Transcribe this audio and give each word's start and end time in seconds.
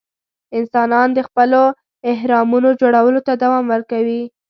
انسانان 0.57 1.07
د 1.13 1.19
خپلو 1.27 1.61
اهرامونو 2.13 2.69
جوړولو 2.81 3.19
ته 3.27 3.33
دوام 3.43 3.65
ورکوي. 3.73 4.23